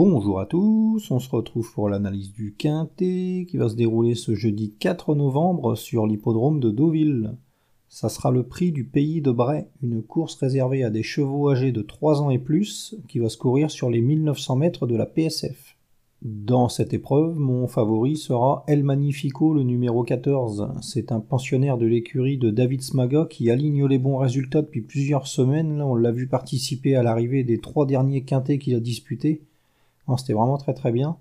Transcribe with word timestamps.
Bonjour 0.00 0.38
à 0.38 0.46
tous, 0.46 1.10
on 1.10 1.18
se 1.18 1.28
retrouve 1.28 1.72
pour 1.72 1.88
l'analyse 1.88 2.32
du 2.32 2.54
Quintet 2.54 3.46
qui 3.48 3.56
va 3.56 3.68
se 3.68 3.74
dérouler 3.74 4.14
ce 4.14 4.36
jeudi 4.36 4.72
4 4.78 5.16
novembre 5.16 5.74
sur 5.74 6.06
l'hippodrome 6.06 6.60
de 6.60 6.70
Deauville. 6.70 7.36
Ça 7.88 8.08
sera 8.08 8.30
le 8.30 8.44
prix 8.44 8.70
du 8.70 8.84
pays 8.84 9.20
de 9.22 9.32
Bray, 9.32 9.66
une 9.82 10.04
course 10.04 10.36
réservée 10.36 10.84
à 10.84 10.90
des 10.90 11.02
chevaux 11.02 11.50
âgés 11.50 11.72
de 11.72 11.82
3 11.82 12.22
ans 12.22 12.30
et 12.30 12.38
plus 12.38 12.94
qui 13.08 13.18
va 13.18 13.28
se 13.28 13.36
courir 13.36 13.72
sur 13.72 13.90
les 13.90 14.00
1900 14.00 14.54
mètres 14.54 14.86
de 14.86 14.94
la 14.94 15.04
PSF. 15.04 15.76
Dans 16.22 16.68
cette 16.68 16.94
épreuve, 16.94 17.36
mon 17.36 17.66
favori 17.66 18.16
sera 18.16 18.62
El 18.68 18.84
Magnifico, 18.84 19.52
le 19.52 19.64
numéro 19.64 20.04
14. 20.04 20.74
C'est 20.80 21.10
un 21.10 21.18
pensionnaire 21.18 21.76
de 21.76 21.86
l'écurie 21.86 22.38
de 22.38 22.52
David 22.52 22.82
Smaga 22.82 23.26
qui 23.28 23.50
aligne 23.50 23.84
les 23.86 23.98
bons 23.98 24.18
résultats 24.18 24.62
depuis 24.62 24.82
plusieurs 24.82 25.26
semaines. 25.26 25.82
on 25.82 25.96
l'a 25.96 26.12
vu 26.12 26.28
participer 26.28 26.94
à 26.94 27.02
l'arrivée 27.02 27.42
des 27.42 27.58
trois 27.58 27.84
derniers 27.84 28.22
quintés 28.22 28.60
qu'il 28.60 28.76
a 28.76 28.80
disputés. 28.80 29.42
C'était 30.16 30.32
vraiment 30.32 30.58
très 30.58 30.74
très 30.74 30.92
bien. 30.92 31.16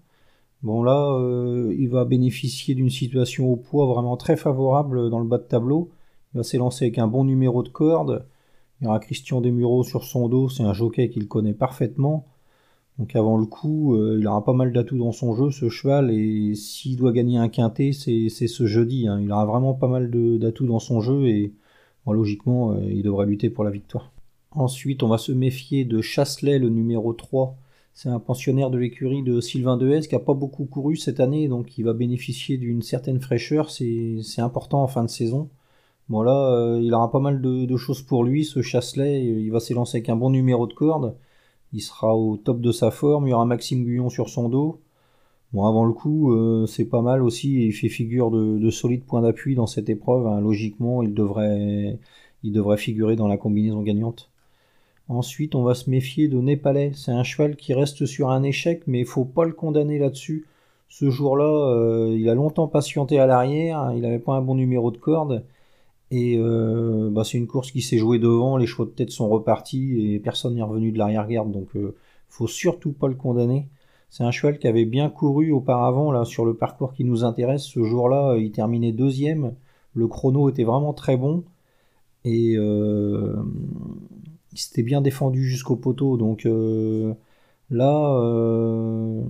Bon 0.63 0.81
là, 0.83 1.13
euh, 1.19 1.73
il 1.77 1.89
va 1.89 2.05
bénéficier 2.05 2.73
d'une 2.75 2.89
situation 2.89 3.51
au 3.51 3.55
poids 3.55 3.85
vraiment 3.85 4.17
très 4.17 4.37
favorable 4.37 5.09
dans 5.09 5.19
le 5.19 5.25
bas 5.27 5.37
de 5.37 5.43
tableau. 5.43 5.89
Il 6.33 6.37
va 6.37 6.43
s'élancer 6.43 6.85
avec 6.85 6.97
un 6.97 7.07
bon 7.07 7.25
numéro 7.25 7.63
de 7.63 7.69
corde. 7.69 8.25
Il 8.81 8.85
y 8.85 8.87
aura 8.87 8.99
Christian 8.99 9.41
Desmureaux 9.41 9.83
sur 9.83 10.03
son 10.03 10.29
dos, 10.29 10.49
c'est 10.49 10.63
un 10.63 10.73
jockey 10.73 11.09
qu'il 11.09 11.27
connaît 11.27 11.53
parfaitement. 11.53 12.25
Donc 12.99 13.15
avant 13.15 13.37
le 13.37 13.45
coup, 13.45 13.95
euh, 13.95 14.17
il 14.19 14.27
aura 14.27 14.43
pas 14.43 14.53
mal 14.53 14.73
d'atouts 14.73 14.97
dans 14.97 15.11
son 15.11 15.35
jeu, 15.35 15.51
ce 15.51 15.69
cheval, 15.69 16.11
et 16.11 16.55
s'il 16.55 16.97
doit 16.97 17.11
gagner 17.11 17.37
un 17.37 17.49
quintet, 17.49 17.91
c'est 17.93 18.29
ce 18.29 18.65
jeudi. 18.65 19.07
Hein. 19.07 19.19
Il 19.21 19.31
aura 19.31 19.45
vraiment 19.45 19.73
pas 19.73 19.87
mal 19.87 20.09
d'atouts 20.39 20.65
dans 20.65 20.79
son 20.79 21.01
jeu, 21.01 21.27
et 21.27 21.53
logiquement, 22.07 22.71
euh, 22.71 22.79
il 22.89 23.03
devrait 23.03 23.25
lutter 23.25 23.49
pour 23.49 23.63
la 23.63 23.71
victoire. 23.71 24.11
Ensuite, 24.51 25.03
on 25.03 25.07
va 25.07 25.17
se 25.17 25.31
méfier 25.31 25.85
de 25.85 26.01
Chasselet, 26.01 26.57
le 26.57 26.69
numéro 26.69 27.13
3. 27.13 27.55
C'est 27.97 28.09
un 28.09 28.19
pensionnaire 28.19 28.69
de 28.69 28.77
l'écurie 28.77 29.23
de 29.23 29.41
Sylvain 29.41 29.75
Dehaze 29.75 30.05
qui 30.07 30.13
n'a 30.13 30.19
pas 30.19 30.35
beaucoup 30.35 30.65
couru 30.65 30.97
cette 30.97 31.19
année, 31.19 31.47
donc 31.47 31.79
il 31.79 31.83
va 31.83 31.93
bénéficier 31.93 32.59
d'une 32.59 32.83
certaine 32.83 33.19
fraîcheur, 33.19 33.71
c'est 33.71 34.21
important 34.37 34.83
en 34.83 34.87
fin 34.87 35.03
de 35.03 35.09
saison. 35.09 35.49
Bon 36.07 36.21
là, 36.21 36.51
euh, 36.51 36.79
il 36.79 36.93
aura 36.93 37.11
pas 37.11 37.19
mal 37.19 37.41
de, 37.41 37.77
choses 37.77 38.03
pour 38.03 38.23
lui, 38.23 38.45
ce 38.45 38.61
Chasselet, 38.61 39.25
il 39.25 39.51
va 39.51 39.59
s'élancer 39.59 39.97
avec 39.97 40.09
un 40.09 40.15
bon 40.15 40.29
numéro 40.29 40.67
de 40.67 40.73
corde. 40.75 41.15
Il 41.73 41.81
sera 41.81 42.15
au 42.15 42.37
top 42.37 42.61
de 42.61 42.71
sa 42.71 42.91
forme. 42.91 43.27
Il 43.27 43.31
y 43.31 43.33
aura 43.33 43.45
Maxime 43.45 43.83
Guyon 43.83 44.09
sur 44.11 44.29
son 44.29 44.47
dos. 44.49 44.79
Bon, 45.53 45.65
avant 45.65 45.85
le 45.85 45.93
coup, 45.93 46.33
euh, 46.33 46.67
c'est 46.67 46.85
pas 46.85 47.01
mal 47.01 47.23
aussi. 47.23 47.65
Il 47.67 47.73
fait 47.73 47.89
figure 47.89 48.31
de, 48.31 48.59
de 48.59 48.69
solide 48.69 49.05
point 49.05 49.21
d'appui 49.23 49.55
dans 49.55 49.67
cette 49.67 49.89
épreuve. 49.89 50.27
Hein. 50.27 50.41
Logiquement, 50.41 51.01
il 51.03 51.15
devrait, 51.15 51.99
il 52.43 52.51
devrait 52.53 52.77
figurer 52.77 53.15
dans 53.15 53.27
la 53.27 53.37
combinaison 53.37 53.81
gagnante. 53.81 54.29
Ensuite, 55.09 55.55
on 55.55 55.63
va 55.63 55.73
se 55.73 55.89
méfier 55.89 56.27
de 56.27 56.37
Népalais. 56.39 56.91
C'est 56.93 57.11
un 57.11 57.23
cheval 57.23 57.55
qui 57.55 57.73
reste 57.73 58.05
sur 58.05 58.29
un 58.29 58.43
échec, 58.43 58.83
mais 58.87 58.99
il 58.99 59.05
faut 59.05 59.25
pas 59.25 59.45
le 59.45 59.53
condamner 59.53 59.99
là-dessus. 59.99 60.45
Ce 60.89 61.09
jour-là, 61.09 61.45
euh, 61.45 62.15
il 62.17 62.29
a 62.29 62.35
longtemps 62.35 62.67
patienté 62.67 63.19
à 63.19 63.25
l'arrière. 63.25 63.91
Il 63.95 64.01
n'avait 64.01 64.19
pas 64.19 64.33
un 64.33 64.41
bon 64.41 64.55
numéro 64.55 64.91
de 64.91 64.97
corde. 64.97 65.45
Et 66.11 66.37
euh, 66.37 67.09
bah, 67.11 67.23
c'est 67.23 67.37
une 67.37 67.47
course 67.47 67.71
qui 67.71 67.81
s'est 67.81 67.97
jouée 67.97 68.19
devant, 68.19 68.57
les 68.57 68.65
chevaux 68.65 68.85
de 68.85 68.91
tête 68.91 69.11
sont 69.11 69.27
repartis 69.27 70.13
et 70.13 70.19
personne 70.19 70.55
n'est 70.55 70.61
revenu 70.61 70.91
de 70.91 70.97
l'arrière-garde, 70.97 71.51
donc 71.51 71.75
euh, 71.75 71.95
faut 72.29 72.47
surtout 72.47 72.93
pas 72.93 73.09
le 73.09 73.15
condamner. 73.15 73.67
C'est 74.09 74.23
un 74.23 74.31
cheval 74.31 74.57
qui 74.57 74.67
avait 74.67 74.85
bien 74.85 75.09
couru 75.09 75.51
auparavant 75.51 76.11
là 76.11 76.23
sur 76.23 76.45
le 76.45 76.53
parcours 76.53 76.93
qui 76.93 77.03
nous 77.03 77.25
intéresse. 77.25 77.63
Ce 77.63 77.83
jour-là, 77.83 78.37
il 78.37 78.51
terminait 78.51 78.93
deuxième. 78.93 79.53
Le 79.93 80.07
chrono 80.07 80.49
était 80.49 80.63
vraiment 80.63 80.93
très 80.93 81.17
bon 81.17 81.43
et 82.23 82.55
il 84.57 84.59
s'était 84.59 84.83
bien 84.83 85.01
défendu 85.01 85.43
jusqu'au 85.47 85.75
poteau. 85.75 86.17
Donc 86.17 86.45
euh, 86.45 87.13
là, 87.69 88.17
euh, 88.19 89.21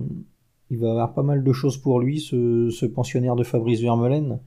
il 0.70 0.78
va 0.78 0.90
avoir 0.90 1.12
pas 1.14 1.22
mal 1.22 1.44
de 1.44 1.52
choses 1.52 1.76
pour 1.76 2.00
lui, 2.00 2.20
ce, 2.20 2.86
pensionnaire 2.86 3.36
de 3.36 3.44
Fabrice 3.44 3.80
Vermeulen. 3.80 4.40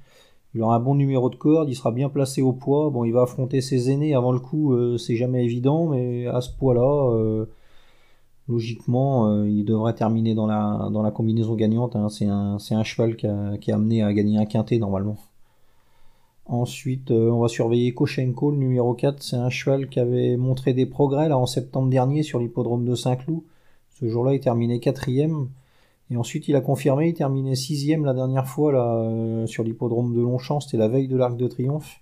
Il 0.54 0.62
aura 0.62 0.76
un 0.76 0.80
bon 0.80 0.96
numéro 0.96 1.30
de 1.30 1.36
corde, 1.36 1.70
il 1.70 1.76
sera 1.76 1.92
bien 1.92 2.10
placé 2.10 2.42
au 2.42 2.52
poids. 2.52 2.90
Bon, 2.90 3.06
il 3.06 3.14
va 3.14 3.22
affronter 3.22 3.62
ses 3.62 3.92
aînés 3.92 4.16
avant 4.16 4.32
le 4.32 4.40
coup, 4.40 4.74
euh, 4.74 4.98
c'est 4.98 5.16
jamais 5.16 5.46
évident, 5.46 5.88
mais 5.88 6.26
à 6.28 6.42
ce 6.42 6.50
poids-là, 6.52 7.46
logiquement, 8.50 9.44
il 9.46 9.64
devrait 9.64 9.94
terminer 9.94 10.34
dans 10.36 10.48
la, 10.48 10.90
dans 10.92 11.04
la 11.04 11.12
combinaison 11.12 11.56
gagnante. 11.56 11.96
Hein. 11.96 12.10
C'est 12.10 12.26
un, 12.26 12.84
cheval 12.84 13.16
qui 13.16 13.28
qui 13.62 13.72
a, 13.72 13.76
amené 13.76 14.04
à 14.04 14.12
gagner 14.14 14.40
un 14.40 14.46
quintet 14.46 14.80
normalement. 14.80 15.18
Ensuite, 16.46 17.12
on 17.12 17.40
va 17.40 17.48
surveiller 17.48 17.94
Koshenko, 17.94 18.52
le 18.52 18.58
numéro 18.58 18.94
4. 18.94 19.24
C'est 19.24 19.36
un 19.36 19.50
cheval 19.50 19.88
qui 19.90 20.00
avait 20.00 20.38
montré 20.38 20.74
des 20.74 20.86
progrès 20.86 21.30
là 21.30 21.38
en 21.38 21.46
septembre 21.46 21.90
dernier 21.90 22.24
sur 22.24 22.40
l'hippodrome 22.40 22.86
de 22.86 22.96
Saint-Cloud. 22.96 23.42
Ce 23.90 24.08
jour-là, 24.08 24.34
il 24.34 24.40
terminait 24.40 24.80
quatrième. 24.80 25.50
Et 26.12 26.18
ensuite, 26.18 26.50
il 26.50 26.56
a 26.58 26.62
confirmé, 26.62 27.08
il 27.08 27.14
terminait 27.14 27.56
sixième 27.56 28.04
la 28.04 28.14
dernière 28.14 28.46
fois 28.46 28.74
euh, 28.74 29.48
sur 29.48 29.64
l'hippodrome 29.64 30.14
de 30.14 30.20
Longchamp, 30.20 30.60
c'était 30.60 30.76
la 30.76 30.90
veille 30.90 31.08
de 31.08 31.16
l'Arc 31.16 31.38
de 31.38 31.48
Triomphe, 31.48 32.02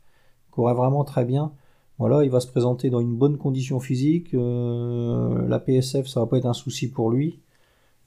courait 0.49 0.73
vraiment 0.73 1.03
très 1.03 1.25
bien. 1.25 1.51
Voilà, 1.99 2.23
il 2.23 2.31
va 2.31 2.39
se 2.39 2.47
présenter 2.47 2.89
dans 2.89 3.01
une 3.01 3.15
bonne 3.15 3.37
condition 3.37 3.79
physique. 3.79 4.33
Euh, 4.33 5.47
la 5.47 5.59
PSF, 5.59 6.07
ça 6.07 6.21
va 6.21 6.25
pas 6.25 6.37
être 6.37 6.47
un 6.47 6.53
souci 6.53 6.89
pour 6.89 7.11
lui. 7.11 7.39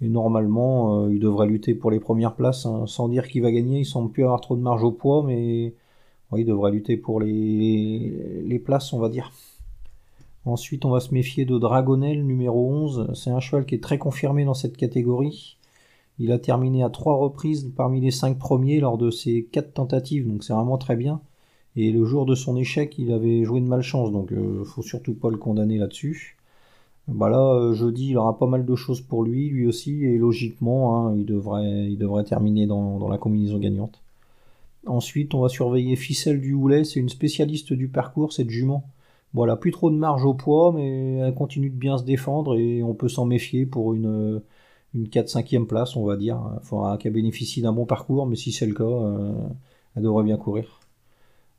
Et 0.01 0.09
normalement, 0.09 1.05
euh, 1.05 1.13
il 1.13 1.21
devrait 1.21 1.47
lutter 1.47 1.75
pour 1.75 1.93
les 1.93 2.01
premières 2.01 2.35
places, 2.35 2.67
hein. 2.67 2.87
sans 2.87 3.09
dire 3.09 3.29
qu'il 3.29 3.43
va 3.43 3.53
gagner. 3.53 3.81
Il 3.81 3.85
semble 3.87 4.11
plus 4.11 4.25
avoir 4.25 4.41
trop 4.41 4.57
de 4.57 4.63
marge 4.63 4.83
au 4.83 4.91
poids, 4.91 5.23
mais 5.25 5.75
il 6.37 6.47
devrait 6.47 6.71
lutter 6.71 6.97
pour 6.97 7.21
les, 7.21 8.63
places, 8.65 8.93
on 8.93 8.99
va 8.99 9.09
dire. 9.09 9.33
Ensuite, 10.45 10.85
on 10.85 10.91
va 10.91 11.01
se 11.01 11.15
méfier 11.15 11.45
de 11.45 11.59
Dragonel, 11.59 12.25
numéro 12.27 12.69
11. 12.69 13.13
C'est 13.15 13.31
un 13.31 13.41
cheval 13.41 13.65
qui 13.65 13.75
est 13.75 13.83
très 13.83 13.99
confirmé 13.99 14.45
dans 14.45 14.55
cette 14.55 14.77
catégorie. 14.77 15.57
Il 16.19 16.33
a 16.33 16.39
terminé 16.39 16.83
à 16.83 16.91
trois 16.91 17.17
reprises 17.17 17.73
parmi 17.77 18.01
les 18.01 18.11
cinq 18.11 18.39
premiers 18.39 18.81
lors 18.81 18.99
de 18.99 19.11
ses 19.11 19.45
quatre 19.45 19.73
tentatives, 19.75 20.29
donc 20.29 20.45
c'est 20.45 20.53
vraiment 20.53 20.79
très 20.79 20.97
bien. 20.97 21.21
Et 21.75 21.91
le 21.91 22.05
jour 22.05 22.27
de 22.27 22.35
son 22.35 22.57
échec, 22.57 22.99
il 22.99 23.13
avait 23.13 23.45
joué 23.45 23.61
de 23.61 23.67
malchance, 23.67 24.13
donc 24.13 24.33
euh, 24.33 24.65
faut 24.65 24.83
surtout 24.83 25.15
pas 25.15 25.31
le 25.31 25.39
condamner 25.39 25.79
là-dessus. 25.79 26.37
Bah 27.09 27.29
là, 27.29 27.41
euh, 27.55 27.75
jeudi, 27.75 28.11
il 28.11 28.17
aura 28.19 28.39
pas 28.39 28.47
mal 28.47 28.65
de 28.65 28.75
choses 28.77 29.01
pour 29.01 29.25
lui, 29.25 29.49
lui 29.49 29.67
aussi, 29.67 30.05
et 30.05 30.19
logiquement, 30.19 31.09
hein, 31.09 31.17
il 31.17 31.27
devrait 31.27 32.25
terminer 32.25 32.67
dans, 32.67 33.09
la 33.09 33.19
combinaison 33.19 33.59
gagnante. 33.59 34.01
Ensuite, 34.87 35.35
on 35.35 35.41
va 35.41 35.49
surveiller 35.49 35.97
Ficelle 35.97 36.41
du 36.41 36.55
Houlet, 36.55 36.85
c'est 36.85 37.01
une 37.01 37.09
spécialiste 37.09 37.73
du 37.73 37.89
parcours, 37.89 38.33
cette 38.33 38.51
jument. 38.51 38.85
Voilà, 39.35 39.57
plus 39.57 39.71
trop 39.71 39.91
de 39.91 39.97
marge 39.97 40.25
au 40.25 40.35
poids, 40.35 40.73
mais 40.73 41.17
elle 41.19 41.35
continue 41.35 41.71
de 41.71 41.77
bien 41.77 41.97
se 41.99 42.05
défendre 42.05 42.57
et 42.59 42.83
on 42.83 42.95
peut 42.95 43.09
s'en 43.09 43.25
méfier 43.25 43.65
pour 43.65 43.95
une, 43.95 44.43
une 44.95 45.07
4-5e 45.07 45.67
place, 45.67 45.97
on 45.97 46.05
va 46.05 46.17
dire. 46.17 46.41
Il 46.63 46.67
faudra 46.67 46.99
qu'elle 46.99 47.13
bénéficie 47.13 47.63
d'un 47.63 47.73
bon 47.73 47.87
parcours, 47.87 48.27
mais 48.27 48.37
si 48.37 48.53
c'est 48.53 48.67
le 48.67 48.75
cas, 48.75 48.85
euh, 48.85 49.33
elle 49.97 50.03
devrait 50.03 50.25
bien 50.25 50.37
courir. 50.37 50.81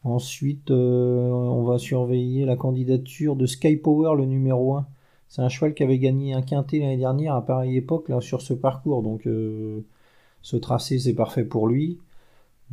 Ensuite, 0.03 0.69
euh, 0.71 1.29
on 1.29 1.63
va 1.63 1.79
surveiller 1.79 2.45
la 2.45 2.57
candidature 2.57 3.35
de 3.35 3.45
Sky 3.45 3.77
Power, 3.77 4.17
le 4.17 4.25
numéro 4.25 4.75
1. 4.75 4.85
C'est 5.29 5.41
un 5.41 5.49
cheval 5.49 5.73
qui 5.73 5.83
avait 5.83 5.97
gagné 5.97 6.33
un 6.33 6.41
quintet 6.41 6.79
l'année 6.79 6.97
dernière 6.97 7.35
à 7.35 7.45
pareille 7.45 7.77
époque 7.77 8.11
sur 8.21 8.41
ce 8.41 8.53
parcours, 8.53 9.01
donc 9.01 9.25
euh, 9.27 9.81
ce 10.41 10.57
tracé 10.57 10.99
c'est 10.99 11.13
parfait 11.13 11.45
pour 11.45 11.67
lui. 11.67 11.97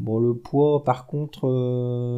Bon, 0.00 0.18
le 0.18 0.34
poids, 0.34 0.82
par 0.84 1.06
contre, 1.06 1.44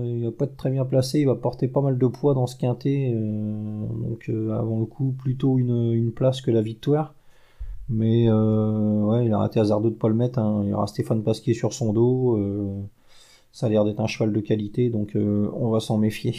il 0.07 0.25
va 0.25 0.31
pas 0.33 0.45
être 0.47 0.57
très 0.57 0.71
bien 0.71 0.85
placé, 0.85 1.21
il 1.21 1.27
va 1.27 1.35
porter 1.35 1.69
pas 1.69 1.81
mal 1.81 1.99
de 1.99 2.07
poids 2.07 2.35
dans 2.35 2.47
ce 2.47 2.57
quintet, 2.57 3.13
donc 3.13 4.29
avant 4.29 4.79
le 4.81 4.87
coup, 4.87 5.13
plutôt 5.19 5.59
une 5.59 6.13
place 6.13 6.41
que 6.41 6.51
la 6.51 6.63
victoire. 6.63 7.15
Mais 7.89 8.29
euh, 8.29 9.03
ouais, 9.03 9.27
il 9.27 9.33
a 9.33 9.39
raté 9.39 9.61
hasardeux 9.61 9.91
de 9.91 9.97
pas 9.97 10.09
le 10.09 10.15
mettre. 10.15 10.39
Hein. 10.39 10.63
Il 10.65 10.71
y 10.71 10.73
aura 10.73 10.87
Stéphane 10.87 11.23
Pasquier 11.23 11.55
sur 11.55 11.73
son 11.73 11.93
dos. 11.93 12.37
Euh, 12.39 12.81
ça 13.53 13.67
a 13.67 13.69
l'air 13.69 13.85
d'être 13.85 14.01
un 14.01 14.07
cheval 14.07 14.33
de 14.33 14.41
qualité, 14.41 14.89
donc 14.91 15.15
euh, 15.17 15.51
on 15.55 15.71
va 15.71 15.81
s'en 15.81 15.99
méfier. 15.99 16.35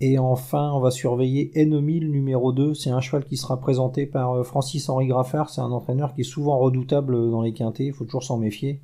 Et 0.00 0.18
enfin, 0.18 0.70
on 0.74 0.80
va 0.80 0.90
surveiller 0.90 1.58
Ennemi, 1.58 1.98
le 2.00 2.08
numéro 2.08 2.52
2. 2.52 2.74
C'est 2.74 2.90
un 2.90 3.00
cheval 3.00 3.24
qui 3.24 3.36
sera 3.36 3.58
présenté 3.58 4.06
par 4.06 4.44
Francis-Henri 4.44 5.06
Graffard. 5.08 5.50
C'est 5.50 5.60
un 5.60 5.72
entraîneur 5.72 6.14
qui 6.14 6.20
est 6.20 6.24
souvent 6.24 6.58
redoutable 6.58 7.30
dans 7.30 7.42
les 7.42 7.52
quintés. 7.52 7.86
Il 7.86 7.92
faut 7.92 8.04
toujours 8.04 8.22
s'en 8.22 8.36
méfier. 8.38 8.80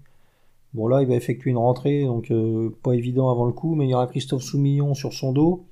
Bon, 0.75 0.89
là, 0.89 1.03
il 1.03 1.09
va 1.09 1.15
effectuer 1.15 1.51
une 1.51 1.57
rentrée, 1.57 2.05
donc 2.05 2.33
pas 2.83 2.93
évident 2.93 3.31
avant 3.31 3.47
le 3.47 3.53
coup, 3.53 3.75
mais 3.75 3.87
il 3.87 3.91
y 3.91 3.95
aura 3.95 4.07
Christophe 4.07 4.43
Soumillon 4.43 4.95
sur 4.95 5.13
son 5.13 5.33
dos. 5.33 5.65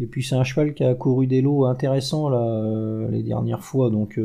Et 0.00 0.06
puis, 0.06 0.22
c'est 0.24 0.34
un 0.34 0.44
cheval 0.44 0.74
qui 0.74 0.84
a 0.84 0.94
couru 0.94 1.26
des 1.26 1.42
lots 1.42 1.64
intéressants 1.66 2.28
là, 2.28 3.08
les 3.10 3.22
dernières 3.22 3.62
fois, 3.62 3.90
donc 3.90 4.18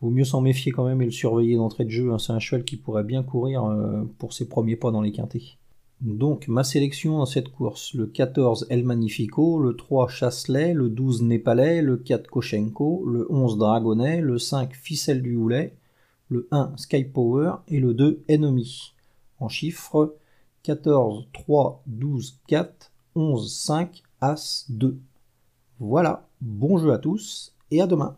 Vaut 0.00 0.10
mieux 0.10 0.24
s'en 0.24 0.40
méfier 0.40 0.70
quand 0.70 0.84
même 0.84 1.02
et 1.02 1.06
le 1.06 1.10
surveiller 1.10 1.56
d'entrée 1.56 1.84
de 1.84 1.90
jeu. 1.90 2.12
Hein. 2.12 2.18
C'est 2.18 2.32
un 2.32 2.38
cheval 2.38 2.64
qui 2.64 2.76
pourrait 2.76 3.04
bien 3.04 3.22
courir 3.22 3.64
euh, 3.64 4.04
pour 4.18 4.32
ses 4.32 4.48
premiers 4.48 4.76
pas 4.76 4.90
dans 4.90 5.02
les 5.02 5.10
quintés. 5.10 5.58
Donc 6.00 6.46
ma 6.46 6.62
sélection 6.62 7.18
dans 7.18 7.26
cette 7.26 7.48
course, 7.48 7.94
le 7.94 8.06
14 8.06 8.68
El 8.70 8.84
Magnifico, 8.84 9.58
le 9.58 9.74
3 9.74 10.06
Chasselet, 10.06 10.72
le 10.72 10.88
12 10.88 11.22
Népalais, 11.22 11.82
le 11.82 11.96
4 11.96 12.30
Koshenko, 12.30 13.04
le 13.04 13.26
11 13.32 13.58
Dragonnet, 13.58 14.20
le 14.20 14.38
5 14.38 14.72
Ficelle 14.74 15.22
du 15.22 15.34
Houlet, 15.34 15.74
le 16.28 16.48
1 16.50 16.76
Sky 16.76 17.04
Power 17.04 17.54
et 17.68 17.80
le 17.80 17.94
2 17.94 18.24
Enemy. 18.28 18.94
En 19.40 19.48
chiffres 19.48 20.16
14, 20.62 21.28
3, 21.32 21.82
12, 21.86 22.40
4, 22.46 22.92
11, 23.14 23.52
5, 23.52 24.02
As, 24.20 24.66
2. 24.68 24.98
Voilà, 25.78 26.28
bon 26.40 26.78
jeu 26.78 26.92
à 26.92 26.98
tous 26.98 27.54
et 27.70 27.80
à 27.80 27.86
demain. 27.86 28.16